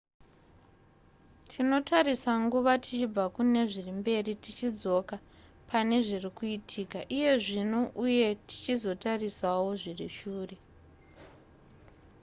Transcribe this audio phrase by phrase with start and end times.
[1.49, 5.15] tinotarisa nguva tichibva kune zviri mberi tichidzoka
[5.69, 10.55] pane zviri kuitika iye zvino uye tichizotarisawo zviri shure